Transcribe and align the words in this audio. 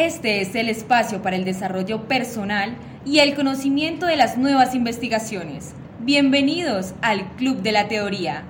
Este 0.00 0.40
es 0.40 0.54
el 0.54 0.68
espacio 0.68 1.22
para 1.22 1.34
el 1.34 1.44
desarrollo 1.44 2.06
personal 2.06 2.76
y 3.04 3.18
el 3.18 3.34
conocimiento 3.34 4.06
de 4.06 4.14
las 4.14 4.38
nuevas 4.38 4.76
investigaciones. 4.76 5.74
Bienvenidos 5.98 6.94
al 7.02 7.28
Club 7.34 7.62
de 7.62 7.72
la 7.72 7.88
Teoría. 7.88 8.44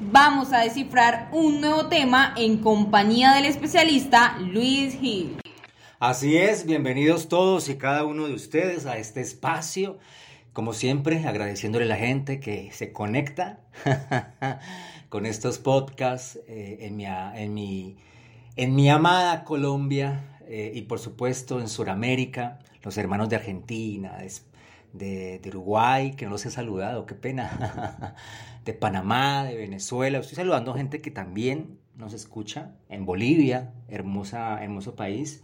Vamos 0.00 0.52
a 0.52 0.62
descifrar 0.62 1.28
un 1.30 1.60
nuevo 1.60 1.86
tema 1.86 2.34
en 2.36 2.58
compañía 2.58 3.32
del 3.32 3.44
especialista 3.44 4.36
Luis 4.40 4.98
Gil. 4.98 5.36
Así 6.00 6.36
es, 6.36 6.66
bienvenidos 6.66 7.28
todos 7.28 7.68
y 7.68 7.76
cada 7.76 8.04
uno 8.04 8.26
de 8.26 8.34
ustedes 8.34 8.86
a 8.86 8.98
este 8.98 9.20
espacio. 9.20 9.98
Como 10.52 10.72
siempre, 10.72 11.24
agradeciéndole 11.28 11.84
a 11.84 11.88
la 11.88 11.96
gente 11.96 12.40
que 12.40 12.72
se 12.72 12.92
conecta 12.92 13.60
con 15.10 15.26
estos 15.26 15.58
podcasts 15.58 16.40
eh, 16.48 16.78
en, 16.80 17.54
mi, 17.54 18.90
amada 18.90 19.44
Colombia 19.44 20.40
eh, 20.48 20.72
y 20.74 20.82
por 20.82 20.98
supuesto 20.98 21.60
en 21.60 21.68
Sudamérica, 21.68 22.58
los 22.82 22.98
hermanos 22.98 23.28
de 23.28 23.36
Argentina, 23.36 24.20
de, 24.22 24.42
de 24.96 25.40
Uruguay, 25.48 26.12
que 26.12 26.24
no 26.24 26.32
los 26.32 26.46
he 26.46 26.50
saludado, 26.50 27.06
qué 27.06 27.14
pena. 27.14 28.14
de 28.66 28.74
Panamá, 28.74 29.44
de 29.44 29.56
Venezuela. 29.56 30.18
Estoy 30.18 30.36
saludando 30.36 30.74
gente 30.74 31.00
que 31.00 31.12
también 31.12 31.78
nos 31.94 32.12
escucha 32.12 32.72
en 32.88 33.06
Bolivia, 33.06 33.72
hermosa, 33.88 34.62
hermoso 34.62 34.96
país, 34.96 35.42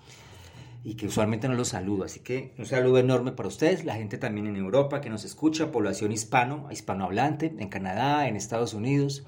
y 0.83 0.97
que 0.97 1.07
usualmente 1.07 1.49
no 1.49 1.55
los 1.55 1.69
saludo. 1.69 2.05
Así 2.05 2.21
que 2.21 2.53
un 2.59 2.67
saludo 2.67 2.99
enorme 2.99 3.31
para 3.31 3.49
ustedes, 3.49 3.85
la 3.85 3.95
gente 3.95 4.19
también 4.19 4.49
en 4.49 4.57
Europa 4.57 5.01
que 5.01 5.09
nos 5.09 5.25
escucha, 5.25 5.71
población 5.71 6.11
hispano, 6.11 6.69
hispanohablante, 6.71 7.55
en 7.57 7.69
Canadá, 7.69 8.27
en 8.27 8.35
Estados 8.35 8.75
Unidos, 8.75 9.25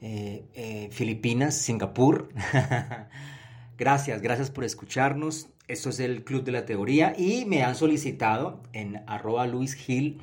eh, 0.00 0.46
eh, 0.54 0.88
Filipinas, 0.90 1.54
Singapur. 1.54 2.30
gracias, 3.76 4.22
gracias 4.22 4.50
por 4.50 4.64
escucharnos. 4.64 5.48
Esto 5.68 5.90
es 5.90 6.00
el 6.00 6.24
Club 6.24 6.44
de 6.44 6.52
la 6.52 6.64
Teoría 6.64 7.14
y 7.16 7.44
me 7.44 7.64
han 7.64 7.74
solicitado 7.74 8.62
en 8.72 9.02
arroba 9.06 9.46
Luis 9.46 9.74
Gil 9.74 10.20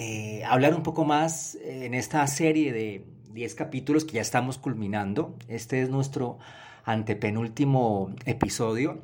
eh, 0.00 0.44
hablar 0.44 0.76
un 0.76 0.84
poco 0.84 1.04
más 1.04 1.56
eh, 1.56 1.86
en 1.86 1.92
esta 1.92 2.24
serie 2.28 2.72
de 2.72 3.04
10 3.32 3.54
capítulos 3.56 4.04
que 4.04 4.12
ya 4.12 4.20
estamos 4.20 4.56
culminando. 4.56 5.34
Este 5.48 5.82
es 5.82 5.90
nuestro 5.90 6.38
antepenúltimo 6.84 8.14
episodio 8.24 9.02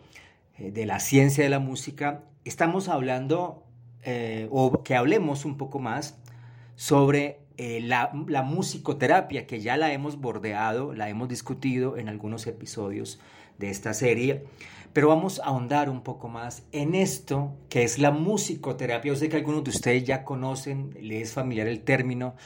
eh, 0.56 0.70
de 0.70 0.86
la 0.86 1.00
ciencia 1.00 1.42
de 1.42 1.50
la 1.50 1.58
música. 1.58 2.22
Estamos 2.44 2.88
hablando, 2.88 3.64
o 4.50 4.82
que 4.84 4.94
hablemos 4.94 5.44
un 5.46 5.56
poco 5.56 5.78
más 5.78 6.18
sobre 6.76 7.40
la, 7.56 8.12
la, 8.28 8.42
musicoterapia, 8.42 9.46
que 9.46 9.60
ya 9.60 9.78
la 9.78 9.92
hemos 9.94 10.20
bordeado, 10.20 10.92
la 10.92 11.08
hemos 11.08 11.28
discutido 11.28 11.96
en 11.96 12.10
algunos 12.10 12.46
episodios 12.46 13.18
de 13.58 13.70
esta 13.70 13.94
serie. 13.94 14.44
Pero 14.92 15.08
vamos 15.08 15.40
a 15.40 15.46
ahondar 15.46 15.90
un 15.90 16.02
poco 16.02 16.28
más 16.28 16.62
en 16.70 16.94
esto 16.94 17.56
que 17.68 17.82
es 17.82 17.98
la 17.98 18.12
musicoterapia. 18.12 19.12
Yo 19.12 19.16
sé 19.16 19.28
que 19.28 19.36
algunos 19.36 19.64
de 19.64 19.70
ustedes 19.70 20.04
ya 20.04 20.24
conocen, 20.24 20.96
les 21.00 21.22
es 21.22 21.32
familiar 21.34 21.66
el 21.66 21.80
término, 21.80 22.36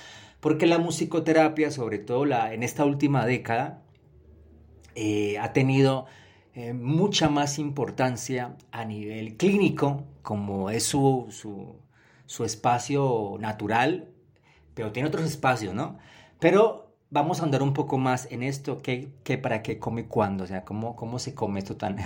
porque 0.41 0.67
la 0.67 0.79
musicoterapia, 0.79 1.71
sobre 1.71 1.99
todo 1.99 2.25
la, 2.25 2.55
en 2.55 2.63
esta 2.63 2.85
última 2.85 3.27
década, 3.27 3.83
eh, 4.95 5.39
ha 5.39 5.53
tenido 5.53 6.07
eh, 6.55 6.73
mucha 6.73 7.29
más 7.29 7.59
importancia 7.59 8.57
a 8.73 8.85
nivel 8.85 9.37
clínico, 9.37 10.05
como 10.23 10.71
es 10.71 10.85
su, 10.85 11.27
su, 11.31 11.77
su 12.27 12.45
espacio 12.45 13.37
natural, 13.39 14.09
pero 14.75 14.91
tiene 14.91 15.09
otros 15.09 15.27
espacios, 15.27 15.75
¿no? 15.75 15.99
Pero 16.41 16.88
vamos 17.11 17.41
a 17.41 17.45
andar 17.45 17.63
un 17.63 17.75
poco 17.75 17.99
más 17.99 18.29
en 18.31 18.43
esto, 18.43 18.83
qué, 18.83 19.11
qué 19.25 19.39
para 19.39 19.63
qué 19.63 19.79
come 19.79 20.07
cuándo, 20.07 20.45
o 20.45 20.47
sea, 20.47 20.65
cómo, 20.65 20.97
cómo 20.97 21.19
se 21.19 21.35
come 21.35 21.61
esto 21.61 21.77
tan, 21.77 21.97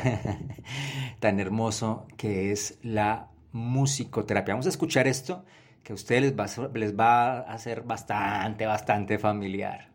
tan 1.21 1.41
hermoso 1.41 2.07
que 2.17 2.53
es 2.53 2.79
la 2.83 3.29
musicoterapia. 3.53 4.55
Vamos 4.55 4.67
a 4.67 4.71
escuchar 4.71 5.07
esto 5.07 5.45
que 5.83 5.93
a 5.93 5.95
ustedes 5.95 6.23
les 6.23 6.39
va, 6.39 6.69
les 6.75 6.99
va 6.99 7.39
a 7.39 7.53
hacer 7.53 7.83
bastante, 7.83 8.67
bastante 8.67 9.19
familiar. 9.19 9.92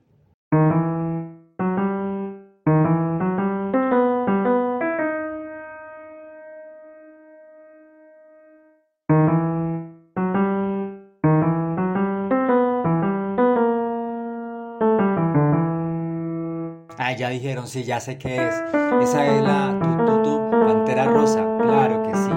Dijeron, 17.30 17.68
sí, 17.68 17.84
ya 17.84 18.00
sé 18.00 18.18
qué 18.18 18.48
es. 18.48 18.56
Esa 19.02 19.26
es 19.26 19.42
la 19.42 19.78
tu, 20.24 20.50
pantera 20.52 21.06
rosa. 21.06 21.46
Claro 21.62 22.04
que 22.04 22.16
sí. 22.16 22.32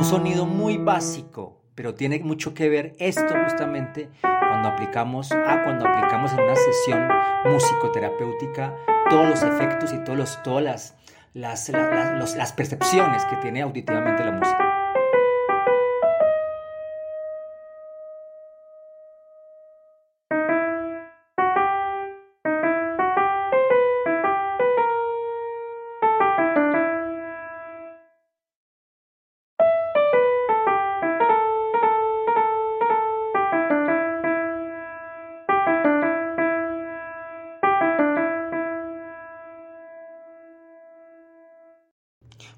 Un 0.00 0.06
sonido 0.06 0.46
muy 0.46 0.78
básico, 0.78 1.60
pero 1.74 1.94
tiene 1.94 2.18
mucho 2.20 2.54
que 2.54 2.70
ver 2.70 2.94
esto 2.98 3.34
justamente 3.44 4.08
cuando 4.22 4.68
aplicamos, 4.68 5.30
ah, 5.30 5.60
cuando 5.62 5.86
aplicamos 5.86 6.32
en 6.32 6.40
una 6.40 6.56
sesión 6.56 7.06
musicoterapéutica 7.44 8.74
todos 9.10 9.28
los 9.28 9.42
efectos 9.42 9.92
y 9.92 10.02
todos 10.02 10.18
los, 10.18 10.42
todas 10.42 10.64
las, 10.64 10.96
las, 11.34 12.34
las 12.34 12.52
percepciones 12.54 13.26
que 13.26 13.36
tiene 13.36 13.60
auditivamente 13.60 14.24
la 14.24 14.32
música. 14.32 14.69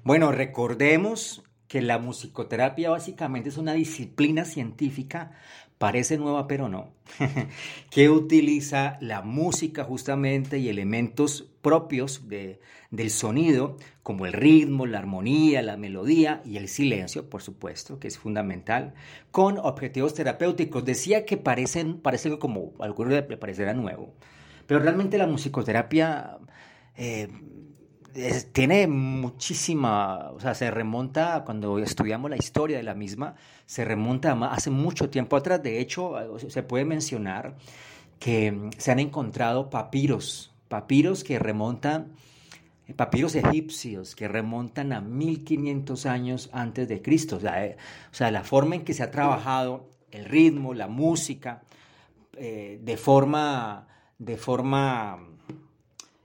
Bueno, 0.03 0.33
recordemos 0.33 1.43
que 1.69 1.81
la 1.81 1.97
musicoterapia 1.97 2.89
básicamente 2.89 3.47
es 3.47 3.57
una 3.57 3.73
disciplina 3.73 4.43
científica, 4.43 5.31
parece 5.77 6.17
nueva 6.17 6.45
pero 6.45 6.67
no, 6.67 6.91
que 7.89 8.09
utiliza 8.09 8.97
la 8.99 9.21
música 9.21 9.85
justamente 9.85 10.59
y 10.59 10.67
elementos 10.67 11.49
propios 11.61 12.27
de, 12.27 12.59
del 12.91 13.11
sonido, 13.11 13.77
como 14.03 14.25
el 14.25 14.33
ritmo, 14.33 14.85
la 14.85 14.99
armonía, 14.99 15.61
la 15.61 15.77
melodía 15.77 16.41
y 16.43 16.57
el 16.57 16.67
silencio, 16.67 17.29
por 17.29 17.41
supuesto, 17.41 17.97
que 17.97 18.09
es 18.09 18.17
fundamental, 18.17 18.95
con 19.31 19.57
objetivos 19.57 20.13
terapéuticos. 20.15 20.83
Decía 20.83 21.25
que 21.25 21.37
parecen, 21.37 22.01
parece 22.01 22.37
como 22.39 22.73
algunos 22.79 23.13
le 23.13 23.37
parecerá 23.37 23.73
nuevo, 23.73 24.13
pero 24.67 24.81
realmente 24.81 25.17
la 25.17 25.27
musicoterapia 25.27 26.39
eh, 26.97 27.29
tiene 28.51 28.87
muchísima, 28.87 30.31
o 30.31 30.39
sea, 30.39 30.53
se 30.53 30.69
remonta, 30.69 31.43
cuando 31.45 31.79
estudiamos 31.79 32.29
la 32.29 32.37
historia 32.37 32.77
de 32.77 32.83
la 32.83 32.93
misma, 32.93 33.35
se 33.65 33.85
remonta 33.85 34.33
hace 34.51 34.69
mucho 34.69 35.09
tiempo 35.09 35.35
atrás. 35.35 35.63
De 35.63 35.79
hecho, 35.79 36.13
se 36.37 36.63
puede 36.63 36.85
mencionar 36.85 37.55
que 38.19 38.69
se 38.77 38.91
han 38.91 38.99
encontrado 38.99 39.69
papiros, 39.69 40.53
papiros 40.67 41.23
que 41.23 41.39
remontan, 41.39 42.13
papiros 42.95 43.35
egipcios 43.35 44.15
que 44.15 44.27
remontan 44.27 44.93
a 44.93 45.01
1500 45.01 46.05
años 46.05 46.49
antes 46.53 46.87
de 46.87 47.01
Cristo. 47.01 47.37
O 47.37 47.39
sea, 47.39 47.65
eh, 47.65 47.77
o 48.11 48.15
sea 48.15 48.31
la 48.31 48.43
forma 48.43 48.75
en 48.75 48.83
que 48.83 48.93
se 48.93 49.03
ha 49.03 49.11
trabajado 49.11 49.89
el 50.11 50.25
ritmo, 50.25 50.73
la 50.73 50.87
música, 50.87 51.63
eh, 52.37 52.79
de 52.83 52.97
forma, 52.97 53.87
de 54.19 54.37
forma 54.37 55.19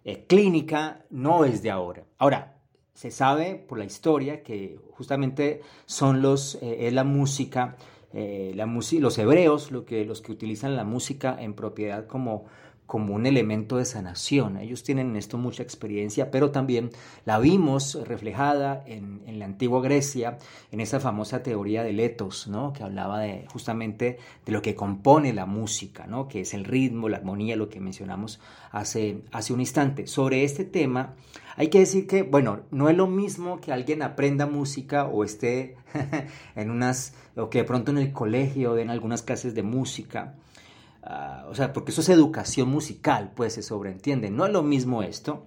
eh, 0.04 0.24
clínica 0.26 1.04
no 1.10 1.44
es 1.44 1.62
de 1.62 1.70
ahora. 1.70 2.04
Ahora, 2.18 2.58
se 2.94 3.10
sabe 3.10 3.54
por 3.54 3.78
la 3.78 3.84
historia 3.84 4.42
que 4.42 4.80
justamente 4.90 5.60
son 5.86 6.20
los, 6.20 6.56
eh, 6.56 6.88
es 6.88 6.92
la 6.92 7.04
música, 7.04 7.76
eh, 8.12 8.52
los 8.56 9.18
hebreos 9.18 9.70
lo 9.70 9.84
que, 9.84 10.04
los 10.04 10.20
que 10.20 10.32
utilizan 10.32 10.74
la 10.74 10.84
música 10.84 11.36
en 11.38 11.54
propiedad 11.54 12.06
como 12.06 12.46
como 12.88 13.14
un 13.14 13.26
elemento 13.26 13.76
de 13.76 13.84
sanación. 13.84 14.56
Ellos 14.56 14.82
tienen 14.82 15.10
en 15.10 15.16
esto 15.16 15.36
mucha 15.36 15.62
experiencia, 15.62 16.30
pero 16.30 16.52
también 16.52 16.88
la 17.26 17.38
vimos 17.38 17.98
reflejada 18.08 18.82
en, 18.86 19.20
la 19.38 19.44
antigua 19.44 19.82
Grecia, 19.82 20.38
en 20.72 20.80
esa 20.80 20.98
famosa 20.98 21.42
teoría 21.42 21.82
de 21.82 21.92
Letos, 21.92 22.48
¿no? 22.48 22.72
que 22.72 22.82
hablaba 22.82 23.20
de, 23.20 23.44
justamente 23.52 24.18
de 24.46 24.52
lo 24.52 24.62
que 24.62 24.74
compone 24.74 25.34
la 25.34 25.44
música, 25.44 26.06
¿no? 26.06 26.28
que 26.28 26.40
es 26.40 26.54
el 26.54 26.64
ritmo, 26.64 27.10
la 27.10 27.18
armonía, 27.18 27.56
lo 27.56 27.68
que 27.68 27.78
mencionamos 27.78 28.40
hace, 28.72 29.20
hace 29.32 29.52
un 29.52 29.60
instante. 29.60 30.06
Sobre 30.06 30.44
este 30.44 30.64
tema, 30.64 31.14
hay 31.56 31.68
que 31.68 31.80
decir 31.80 32.06
que, 32.06 32.22
bueno, 32.22 32.60
no 32.70 32.88
es 32.88 32.96
lo 32.96 33.06
mismo 33.06 33.60
que 33.60 33.70
alguien 33.70 34.00
aprenda 34.00 34.46
música 34.46 35.04
o 35.04 35.24
esté 35.24 35.76
en 36.56 36.70
unas, 36.70 37.12
o 37.36 37.50
que 37.50 37.58
de 37.58 37.64
pronto 37.64 37.90
en 37.90 37.98
el 37.98 38.14
colegio 38.14 38.72
den 38.72 38.88
algunas 38.88 39.20
clases 39.20 39.54
de 39.54 39.62
música 39.62 40.36
Ah, 41.02 41.46
o 41.48 41.54
sea, 41.54 41.72
porque 41.72 41.92
eso 41.92 42.00
es 42.00 42.08
educación 42.08 42.68
musical, 42.68 43.32
pues 43.34 43.54
se 43.54 43.62
sobreentiende. 43.62 44.30
No 44.30 44.46
es 44.46 44.52
lo 44.52 44.62
mismo 44.62 45.02
esto 45.02 45.44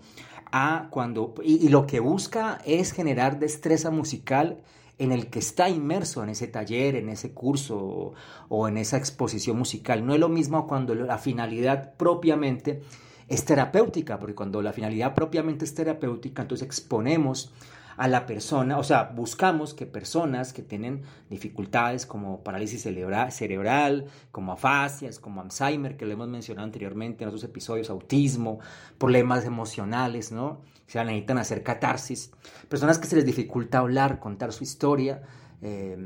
a 0.52 0.88
cuando, 0.90 1.34
y, 1.44 1.70
lo 1.70 1.88
que 1.88 2.00
busca 2.00 2.60
es 2.66 2.92
generar 2.92 3.40
destreza 3.40 3.92
musical 3.92 4.62
en 4.98 5.12
el 5.12 5.28
que 5.30 5.40
está 5.40 5.70
inmerso 5.70 6.24
en 6.24 6.30
ese 6.30 6.48
taller, 6.48 6.96
en 6.96 7.10
ese 7.10 7.34
curso 7.34 8.14
o, 8.50 8.68
en 8.68 8.78
esa 8.78 8.98
exposición 8.98 9.58
musical. 9.58 10.06
No 10.06 10.14
es 10.14 10.20
lo 10.20 10.30
mismo 10.30 10.68
cuando 10.68 10.94
la 10.94 11.18
finalidad 11.18 11.96
propiamente 11.96 12.82
es 13.28 13.46
terapéutica, 13.46 14.20
porque 14.20 14.36
cuando 14.36 14.62
la 14.62 14.74
finalidad 14.74 15.16
propiamente 15.16 15.66
es 15.66 15.74
terapéutica, 15.74 16.42
entonces 16.42 16.66
exponemos 16.66 17.54
a 17.98 18.08
la 18.08 18.26
persona, 18.26 18.78
o 18.78 18.84
sea, 18.84 19.12
buscamos 19.16 19.74
que 19.74 19.86
personas 19.86 20.54
que 20.54 20.62
tienen 20.62 21.04
dificultades 21.30 22.06
como 22.06 22.44
parálisis 22.44 22.82
cerebral, 22.82 24.06
como 24.32 24.54
afasias, 24.54 25.20
como 25.20 25.42
Alzheimer, 25.42 25.98
que 25.98 26.06
lo 26.06 26.14
hemos 26.14 26.28
mencionado 26.28 26.66
anteriormente 26.66 27.24
en 27.24 27.30
otros 27.30 27.44
episodios, 27.44 27.90
autismo, 27.90 28.60
problemas 28.98 29.46
emocionales, 29.46 30.32
¿no? 30.32 30.62
Se 30.88 31.04
necesitan 31.04 31.38
hacer 31.38 31.64
catarsis, 31.64 32.32
personas 32.68 33.00
que 33.00 33.08
se 33.08 33.16
les 33.16 33.26
dificulta 33.26 33.80
hablar, 33.80 34.20
contar 34.20 34.52
su 34.52 34.64
historia, 34.64 35.22
eh, 35.62 35.98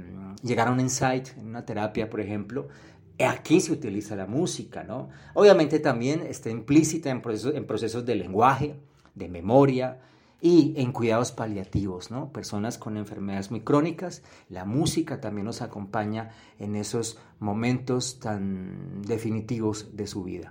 llegar 0.43 0.67
a 0.67 0.71
un 0.71 0.79
insight 0.79 1.29
en 1.37 1.47
una 1.47 1.65
terapia, 1.65 2.09
por 2.09 2.21
ejemplo, 2.21 2.67
Aquí 3.17 3.61
se 3.61 3.71
utiliza 3.71 4.15
la 4.17 4.25
música, 4.25 4.83
¿no? 4.83 5.07
Obviamente 5.35 5.79
también 5.79 6.21
está 6.21 6.49
implícita 6.49 7.09
en 7.09 7.21
procesos, 7.21 7.55
en 7.55 7.65
procesos 7.65 8.05
de 8.05 8.15
lenguaje, 8.15 8.75
de 9.13 9.29
memoria, 9.29 9.99
y 10.41 10.73
en 10.77 10.91
cuidados 10.91 11.31
paliativos, 11.31 12.11
¿no? 12.11 12.31
Personas 12.31 12.77
con 12.77 12.97
enfermedades 12.97 13.51
muy 13.51 13.61
crónicas, 13.61 14.23
la 14.49 14.65
música 14.65 15.21
también 15.21 15.45
nos 15.45 15.61
acompaña 15.61 16.31
en 16.59 16.75
esos 16.75 17.17
momentos 17.39 18.19
tan 18.19 19.01
definitivos 19.01 19.95
de 19.95 20.07
su 20.07 20.23
vida. 20.23 20.49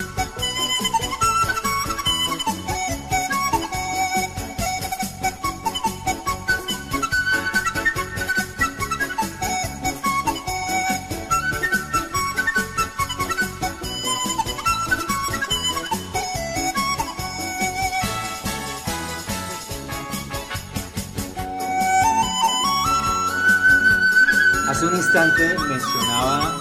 Mencionaba 25.14 26.58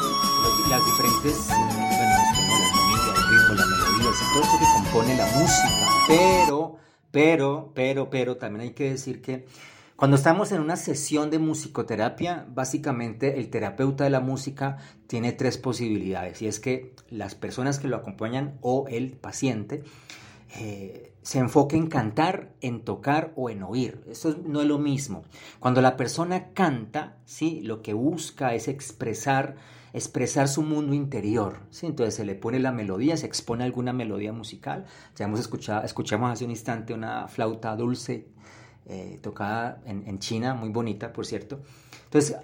las 0.70 0.86
diferentes, 0.86 1.48
bueno, 1.48 1.74
el 3.16 3.30
ritmo, 3.32 3.56
la 3.56 3.66
melodía, 3.66 4.12
todo 4.32 4.44
eso 4.44 4.60
que 4.60 4.66
compone 4.76 5.18
la 5.18 5.26
música, 5.26 5.88
pero, 6.08 6.78
pero, 7.10 7.72
pero, 7.74 8.10
pero, 8.12 8.38
también 8.38 8.62
hay 8.62 8.74
que 8.76 8.92
decir 8.92 9.24
que 9.24 9.48
cuando 9.96 10.18
estamos 10.18 10.52
en 10.52 10.62
una 10.62 10.76
sesión 10.76 11.32
de 11.32 11.40
musicoterapia, 11.40 12.46
básicamente 12.48 13.40
el 13.40 13.50
terapeuta 13.50 14.04
de 14.04 14.12
la 14.12 14.20
música 14.20 14.78
tiene 15.08 15.32
tres 15.32 15.58
posibilidades, 15.58 16.44
y 16.44 16.48
es 16.48 16.60
que 16.60 16.94
las 17.10 17.34
personas 17.34 17.80
que 17.80 17.88
lo 17.88 17.96
acompañan 17.96 18.60
o 18.62 18.86
el 18.88 19.14
paciente 19.14 19.84
eh, 20.56 21.14
se 21.24 21.40
enfoque 21.40 21.78
en 21.78 21.88
cantar, 21.88 22.54
en 22.62 22.84
tocar 22.84 23.34
o 23.36 23.50
en 23.50 23.64
oír. 23.64 24.04
Eso 24.10 24.38
no 24.46 24.62
es 24.62 24.68
lo 24.68 24.78
mismo. 24.78 25.24
Cuando 25.60 25.82
la 25.82 25.98
persona 25.98 26.50
canta, 26.54 27.18
¿sí? 27.26 27.62
lo 27.62 27.82
que 27.82 27.94
busca 27.94 28.54
es 28.54 28.68
expresar, 28.68 29.56
expresar 29.94 30.48
su 30.48 30.62
mundo 30.62 30.94
interior. 30.94 31.62
¿sí? 31.70 31.88
Entonces 31.88 32.16
se 32.16 32.26
le 32.26 32.36
pone 32.36 32.60
la 32.60 32.72
melodía, 32.72 33.18
se 33.18 33.26
expone 33.26 33.64
alguna 33.64 33.94
melodía 33.94 34.34
musical. 34.34 34.86
Ya 35.16 35.26
hemos 35.26 35.40
escuchado, 35.40 35.84
escuchamos 35.86 36.32
hace 36.32 36.46
un 36.46 36.52
instante 36.52 36.94
una 36.94 37.28
flauta 37.28 37.76
dulce 37.76 38.28
eh, 38.86 39.20
tocada 39.24 39.82
en, 39.86 40.04
en 40.08 40.20
China, 40.20 40.54
muy 40.54 40.70
bonita, 40.70 41.14
por 41.14 41.26
cierto. 41.26 41.62
Entonces 42.04 42.36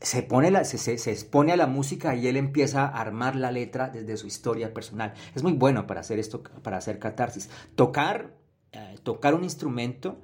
se, 0.00 0.22
pone 0.22 0.64
se, 0.64 0.78
se, 0.78 1.10
expone 1.10 1.52
a 1.52 1.56
la 1.56 1.66
música 1.66 2.14
y 2.14 2.26
él 2.26 2.36
empieza 2.36 2.84
a 2.84 3.00
armar 3.00 3.34
la 3.36 3.50
letra 3.50 3.88
desde 3.88 4.16
su 4.16 4.26
historia 4.26 4.74
personal. 4.74 5.14
Es 5.34 5.42
muy 5.42 5.52
bueno 5.52 5.86
para 5.86 6.00
hacer 6.00 6.18
esto, 6.18 6.42
para 6.62 6.76
hacer 6.76 6.98
catarsis. 6.98 7.48
Tocar, 7.74 8.34
eh, 8.72 8.96
tocar 9.02 9.34
un 9.34 9.44
instrumento, 9.44 10.18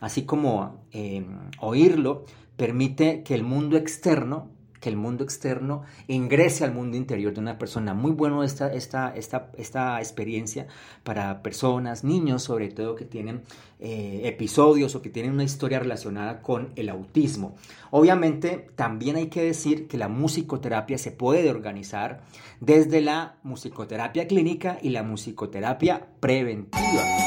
así 0.00 0.24
como 0.24 0.84
eh, 0.92 1.26
oírlo, 1.60 2.24
permite 2.56 3.22
que 3.22 3.34
el 3.34 3.42
mundo 3.42 3.76
externo 3.76 4.50
que 4.84 4.90
el 4.90 4.96
mundo 4.96 5.24
externo 5.24 5.84
ingrese 6.08 6.62
al 6.62 6.74
mundo 6.74 6.98
interior 6.98 7.32
de 7.32 7.40
una 7.40 7.56
persona. 7.56 7.94
Muy 7.94 8.10
bueno 8.10 8.44
esta, 8.44 8.70
esta, 8.70 9.14
esta, 9.16 9.50
esta 9.56 9.98
experiencia 9.98 10.66
para 11.04 11.42
personas, 11.42 12.04
niños 12.04 12.42
sobre 12.42 12.68
todo, 12.68 12.94
que 12.94 13.06
tienen 13.06 13.40
eh, 13.80 14.20
episodios 14.24 14.94
o 14.94 15.00
que 15.00 15.08
tienen 15.08 15.32
una 15.32 15.42
historia 15.42 15.78
relacionada 15.78 16.42
con 16.42 16.74
el 16.76 16.90
autismo. 16.90 17.56
Obviamente 17.92 18.68
también 18.76 19.16
hay 19.16 19.28
que 19.28 19.42
decir 19.42 19.88
que 19.88 19.96
la 19.96 20.08
musicoterapia 20.08 20.98
se 20.98 21.12
puede 21.12 21.48
organizar 21.48 22.20
desde 22.60 23.00
la 23.00 23.36
musicoterapia 23.42 24.26
clínica 24.26 24.78
y 24.82 24.90
la 24.90 25.02
musicoterapia 25.02 26.08
preventiva. 26.20 27.23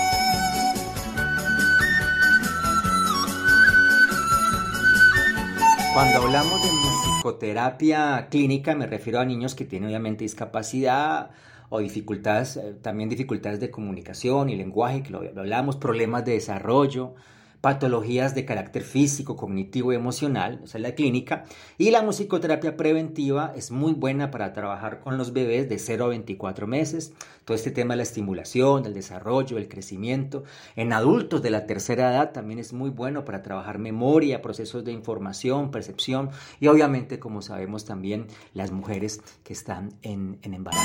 Cuando 5.98 6.22
hablamos 6.22 6.62
de 6.62 6.72
musicoterapia 6.72 8.27
clínica 8.30 8.75
me 8.75 8.86
refiero 8.86 9.20
a 9.20 9.25
niños 9.25 9.56
que 9.56 9.66
tienen 9.66 9.89
obviamente 9.89 10.25
discapacidad 10.25 11.32
o 11.70 11.80
dificultades, 11.80 12.56
eh, 12.58 12.75
también 12.80 13.10
dificultades 13.10 13.60
de 13.60 13.72
comunicación 13.72 14.51
y 14.51 14.56
lenguaje, 14.56 15.01
que 15.01 15.10
lo 15.10 15.22
hablamos, 15.22 15.77
problemas 15.77 16.24
de 16.24 16.34
desarrollo, 16.34 17.16
patologías 17.62 18.36
de 18.36 18.46
carácter 18.46 18.84
físico, 18.84 19.36
cognitivo 19.36 19.92
y 19.92 19.96
emocional, 19.96 20.62
esa 20.64 20.78
es 20.78 20.82
la 20.82 20.96
clínica, 20.96 21.46
y 21.78 21.92
la 21.92 22.02
musicoterapia 22.02 22.78
preventiva 22.78 23.54
es 23.56 23.72
muy 23.72 23.94
buena 23.94 24.32
para 24.32 24.54
trabajar 24.54 25.00
con 25.00 25.18
los 25.18 25.34
bebés 25.34 25.68
de 25.70 25.80
0 25.80 26.06
a 26.06 26.08
24 26.10 26.68
meses, 26.68 27.14
todo 27.46 27.56
este 27.56 27.72
tema 27.72 27.94
de 27.94 27.98
la 27.98 28.04
estimulación, 28.04 28.84
del 28.84 28.94
desarrollo, 28.94 29.58
el 29.58 29.68
crecimiento, 29.68 30.44
en 30.76 30.94
adultos 30.94 31.42
de 31.42 31.50
la 31.50 31.66
tercera 31.66 32.12
edad 32.12 32.32
también 32.32 32.60
es 32.60 32.74
muy 32.74 32.90
bueno 32.90 33.26
para 33.26 33.42
trabajar 33.42 33.80
memoria, 33.80 34.42
procesos 34.42 34.84
de 34.84 34.92
información, 34.92 35.72
percepción 35.72 36.30
y 36.60 36.68
obviamente, 36.68 37.20
como 37.20 37.42
sabemos 37.42 37.86
también, 37.86 38.28
las 38.54 38.72
mujeres 38.72 39.22
que 39.44 39.54
están 39.54 39.94
en, 40.02 40.40
en 40.42 40.54
embarazo. 40.54 40.84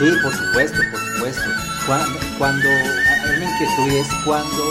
Sí, 0.00 0.06
por 0.22 0.32
supuesto, 0.32 0.78
por 0.90 0.98
supuesto. 0.98 1.50
Cuando, 1.86 2.18
cuando 2.38 2.66
una 3.36 3.44
inquietud 3.44 3.98
es 3.98 4.08
cuando 4.24 4.64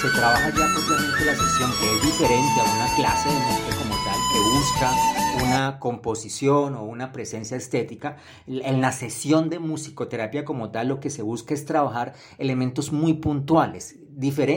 se 0.00 0.08
trabaja 0.10 0.50
ya 0.50 0.68
propiamente 0.72 1.24
la 1.24 1.34
sesión, 1.34 1.72
que 1.80 1.96
es 1.96 2.02
diferente 2.04 2.60
a 2.60 2.76
una 2.76 2.94
clase 2.94 3.28
de 3.28 3.34
música 3.40 3.76
como 3.76 3.94
tal, 4.04 4.16
que 4.32 4.38
busca 4.56 5.18
una 5.44 5.80
composición 5.80 6.76
o 6.76 6.84
una 6.84 7.10
presencia 7.10 7.56
estética. 7.56 8.18
En 8.46 8.80
la 8.80 8.92
sesión 8.92 9.50
de 9.50 9.58
musicoterapia 9.58 10.44
como 10.44 10.70
tal, 10.70 10.86
lo 10.86 11.00
que 11.00 11.10
se 11.10 11.22
busca 11.22 11.54
es 11.54 11.64
trabajar 11.64 12.14
elementos 12.38 12.92
muy 12.92 13.14
puntuales. 13.14 13.97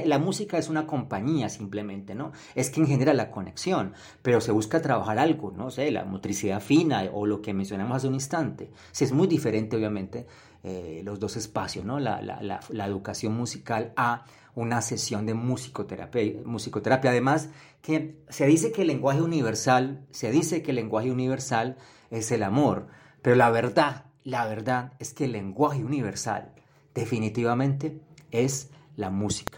La 0.05 0.19
música 0.19 0.57
es 0.57 0.69
una 0.69 0.87
compañía 0.87 1.49
simplemente, 1.49 2.15
¿no? 2.15 2.31
Es 2.55 2.69
quien 2.69 2.87
genera 2.87 3.13
la 3.13 3.29
conexión, 3.29 3.93
pero 4.21 4.41
se 4.41 4.51
busca 4.51 4.81
trabajar 4.81 5.19
algo, 5.19 5.51
no 5.51 5.69
sé, 5.69 5.91
la 5.91 6.03
motricidad 6.03 6.61
fina 6.61 7.09
o 7.13 7.25
lo 7.25 7.41
que 7.41 7.53
mencionamos 7.53 7.97
hace 7.97 8.07
un 8.07 8.15
instante. 8.15 8.71
Si 8.91 9.03
es 9.03 9.11
muy 9.11 9.27
diferente, 9.27 9.75
obviamente, 9.75 10.25
eh, 10.63 11.01
los 11.03 11.19
dos 11.19 11.37
espacios, 11.37 11.85
¿no? 11.85 11.99
La, 11.99 12.21
la, 12.21 12.41
la, 12.41 12.59
la 12.69 12.85
educación 12.85 13.35
musical 13.35 13.93
a 13.95 14.25
una 14.55 14.81
sesión 14.81 15.25
de 15.25 15.33
musicoterapia, 15.33 16.41
musicoterapia. 16.43 17.11
Además, 17.11 17.49
que 17.81 18.17
se 18.29 18.45
dice 18.45 18.71
que 18.71 18.81
el 18.81 18.87
lenguaje 18.87 19.21
universal, 19.21 20.05
se 20.11 20.31
dice 20.31 20.61
que 20.61 20.71
el 20.71 20.75
lenguaje 20.75 21.11
universal 21.11 21.77
es 22.09 22.31
el 22.31 22.43
amor, 22.43 22.87
pero 23.21 23.35
la 23.35 23.49
verdad, 23.49 24.05
la 24.23 24.45
verdad 24.47 24.93
es 24.99 25.13
que 25.13 25.25
el 25.25 25.31
lenguaje 25.31 25.83
universal 25.83 26.53
definitivamente 26.93 28.01
es 28.31 28.69
la 29.01 29.09
música. 29.09 29.57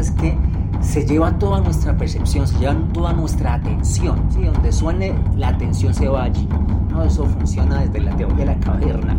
Es 0.00 0.10
que 0.12 0.36
se 0.80 1.04
lleva 1.04 1.38
toda 1.38 1.60
nuestra 1.60 1.96
percepción, 1.96 2.46
se 2.46 2.58
lleva 2.58 2.76
toda 2.92 3.12
nuestra 3.12 3.54
atención, 3.54 4.20
¿sí? 4.30 4.42
donde 4.42 4.72
suene 4.72 5.14
la 5.36 5.48
atención 5.48 5.94
se 5.94 6.08
va 6.08 6.24
allí. 6.24 6.48
¿no? 6.90 7.04
Eso 7.04 7.24
funciona 7.24 7.80
desde 7.80 8.00
la 8.00 8.16
teoría 8.16 8.36
de 8.36 8.46
la 8.46 8.60
caverna. 8.60 9.16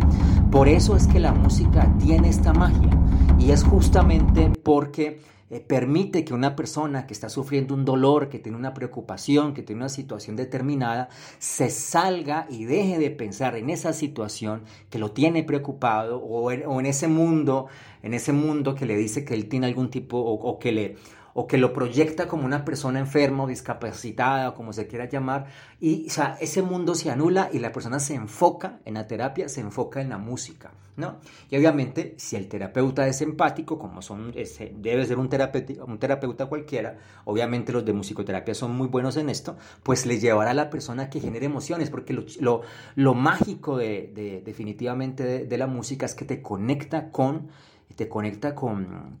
Por 0.50 0.68
eso 0.68 0.96
es 0.96 1.06
que 1.06 1.18
la 1.18 1.32
música 1.32 1.88
tiene 1.98 2.28
esta 2.28 2.52
magia 2.52 2.90
y 3.38 3.50
es 3.50 3.64
justamente 3.64 4.50
porque 4.62 5.20
eh, 5.50 5.60
permite 5.60 6.24
que 6.24 6.34
una 6.34 6.56
persona 6.56 7.06
que 7.06 7.14
está 7.14 7.28
sufriendo 7.28 7.74
un 7.74 7.84
dolor, 7.84 8.28
que 8.28 8.38
tiene 8.38 8.56
una 8.56 8.74
preocupación, 8.74 9.54
que 9.54 9.62
tiene 9.62 9.82
una 9.82 9.88
situación 9.88 10.36
determinada, 10.36 11.08
se 11.38 11.70
salga 11.70 12.46
y 12.50 12.64
deje 12.64 12.98
de 12.98 13.10
pensar 13.10 13.56
en 13.56 13.70
esa 13.70 13.92
situación 13.92 14.62
que 14.90 14.98
lo 14.98 15.12
tiene 15.12 15.42
preocupado 15.42 16.18
o 16.18 16.50
en, 16.50 16.86
ese 16.86 17.08
mundo, 17.08 17.66
en 18.02 18.14
ese 18.14 18.32
mundo 18.32 18.74
que 18.74 18.86
le 18.86 18.96
dice 18.96 19.24
que 19.24 19.34
él 19.34 19.48
tiene 19.48 19.66
algún 19.66 19.90
tipo 19.90 20.18
o 20.18 20.58
que 20.58 20.72
le 20.72 20.96
o 21.34 21.46
que 21.48 21.58
lo 21.58 21.72
proyecta 21.72 22.28
como 22.28 22.46
una 22.46 22.64
persona 22.64 23.00
enferma 23.00 23.44
o 23.44 23.46
discapacitada 23.48 24.50
o 24.50 24.54
como 24.54 24.72
se 24.72 24.86
quiera 24.86 25.08
llamar, 25.08 25.46
y 25.80 26.06
o 26.06 26.10
sea, 26.10 26.38
ese 26.40 26.62
mundo 26.62 26.94
se 26.94 27.10
anula 27.10 27.50
y 27.52 27.58
la 27.58 27.72
persona 27.72 27.98
se 27.98 28.14
enfoca 28.14 28.78
en 28.84 28.94
la 28.94 29.06
terapia, 29.06 29.48
se 29.48 29.60
enfoca 29.60 30.00
en 30.00 30.10
la 30.10 30.18
música, 30.18 30.70
¿no? 30.96 31.16
Y 31.50 31.56
obviamente, 31.56 32.14
si 32.18 32.36
el 32.36 32.48
terapeuta 32.48 33.06
es 33.08 33.20
empático, 33.20 33.80
como 33.80 34.00
son, 34.00 34.32
debe 34.32 35.04
ser 35.04 35.18
un 35.18 35.28
terapeuta, 35.28 35.84
un 35.84 35.98
terapeuta 35.98 36.46
cualquiera, 36.46 36.98
obviamente 37.24 37.72
los 37.72 37.84
de 37.84 37.92
musicoterapia 37.92 38.54
son 38.54 38.76
muy 38.76 38.86
buenos 38.86 39.16
en 39.16 39.28
esto, 39.28 39.56
pues 39.82 40.06
le 40.06 40.20
llevará 40.20 40.52
a 40.52 40.54
la 40.54 40.70
persona 40.70 41.10
que 41.10 41.18
genere 41.18 41.46
emociones, 41.46 41.90
porque 41.90 42.12
lo, 42.12 42.62
lo, 42.94 43.14
mágico 43.14 43.76
de, 43.76 44.42
definitivamente 44.44 45.46
de 45.46 45.58
la 45.58 45.66
música 45.66 46.06
es 46.06 46.14
que 46.14 46.24
te 46.24 46.40
conecta 46.40 47.10
con 47.10 47.48
te 47.94 48.08
conecta 48.08 48.54
con, 48.54 49.18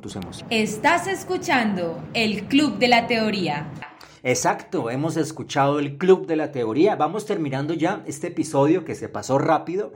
tus 0.00 0.16
emociones. 0.16 0.46
Estás 0.50 1.06
escuchando 1.06 2.02
el 2.14 2.44
Club 2.44 2.78
de 2.78 2.88
la 2.88 3.06
Teoría. 3.06 3.70
Exacto, 4.22 4.90
hemos 4.90 5.16
escuchado 5.16 5.78
el 5.78 5.96
Club 5.96 6.26
de 6.26 6.36
la 6.36 6.52
Teoría. 6.52 6.96
Vamos 6.96 7.24
terminando 7.24 7.72
ya 7.72 8.02
este 8.06 8.28
episodio 8.28 8.84
que 8.84 8.94
se 8.94 9.08
pasó 9.08 9.38
rápido. 9.38 9.92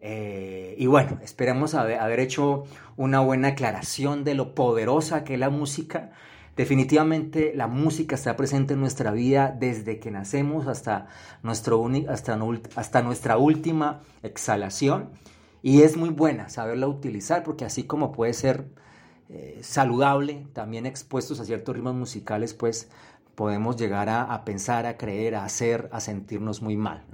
Eh, 0.00 0.74
y 0.78 0.86
bueno, 0.86 1.18
esperamos 1.22 1.74
haber, 1.74 2.20
hecho 2.20 2.64
una 2.96 3.20
buena 3.20 3.48
aclaración 3.48 4.24
de 4.24 4.34
lo 4.34 4.54
poderosa 4.54 5.22
que 5.22 5.34
es 5.34 5.40
la 5.40 5.50
música. 5.50 6.10
Definitivamente 6.56 7.52
la 7.54 7.68
música 7.68 8.16
está 8.16 8.34
presente 8.34 8.74
en 8.74 8.80
nuestra 8.80 9.12
vida 9.12 9.54
desde 9.56 10.00
que 10.00 10.10
nacemos 10.10 10.66
hasta, 10.66 11.06
nuestro, 11.42 11.88
hasta, 12.08 12.38
hasta 12.74 13.02
nuestra 13.02 13.36
última 13.36 14.00
exhalación. 14.22 15.10
Y 15.62 15.82
es 15.82 15.96
muy 15.96 16.10
buena 16.10 16.48
saberla 16.48 16.88
utilizar 16.88 17.42
porque 17.42 17.64
así 17.64 17.84
como 17.84 18.12
puede 18.12 18.32
ser 18.32 18.66
eh, 19.28 19.60
saludable, 19.62 20.46
también 20.52 20.86
expuestos 20.86 21.38
a 21.40 21.44
ciertos 21.44 21.74
ritmos 21.74 21.94
musicales, 21.94 22.54
pues 22.54 22.88
podemos 23.34 23.76
llegar 23.76 24.08
a, 24.08 24.44
pensar, 24.44 24.84
a 24.86 24.96
creer, 24.98 25.34
a 25.34 25.44
hacer, 25.44 25.88
a 25.92 26.00
sentirnos 26.00 26.60
muy 26.62 26.76
mal. 26.76 27.06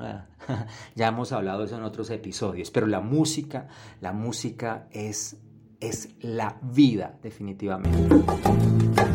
ya 0.97 1.09
hemos 1.09 1.31
hablado 1.33 1.61
de 1.61 1.67
eso 1.67 1.77
en 1.77 1.85
otros 1.85 2.11
episodios, 2.11 2.71
pero 2.71 2.87
la 2.87 3.01
música, 3.01 3.69
la 4.01 4.13
música 4.13 4.89
es, 4.91 5.37
es 5.79 6.17
la 6.21 6.59
vida 6.63 7.17
definitivamente. 7.23 9.06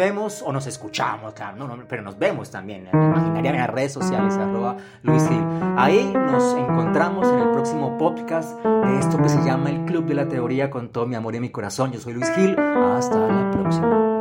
Vemos 0.00 0.40
o 0.42 0.50
nos 0.50 0.66
escuchamos, 0.66 1.34
claro, 1.34 1.56
no, 1.58 1.76
no, 1.76 1.84
pero 1.86 2.02
nos 2.02 2.18
vemos 2.18 2.50
también 2.50 2.88
en 2.90 3.02
imaginaria 3.02 3.50
en 3.50 3.56
las 3.58 3.70
redes 3.70 3.92
sociales, 3.92 4.34
arroba 4.34 4.78
Luis 5.02 5.28
Gil. 5.28 5.44
Ahí 5.76 6.10
nos 6.14 6.54
encontramos 6.54 7.28
en 7.28 7.38
el 7.38 7.50
próximo 7.50 7.98
podcast 7.98 8.58
de 8.64 8.98
esto 8.98 9.18
que 9.18 9.28
se 9.28 9.44
llama 9.44 9.68
El 9.68 9.84
Club 9.84 10.06
de 10.06 10.14
la 10.14 10.26
Teoría 10.26 10.70
con 10.70 10.88
todo 10.88 11.06
mi 11.06 11.16
amor 11.16 11.34
y 11.34 11.40
mi 11.40 11.50
corazón. 11.50 11.92
Yo 11.92 12.00
soy 12.00 12.14
Luis 12.14 12.32
Gil. 12.34 12.58
Hasta 12.58 13.18
la 13.18 13.50
próxima. 13.50 14.19